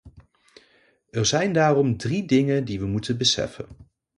[1.11, 3.67] Er zijn daarom drie dingen die we moeten beseffen.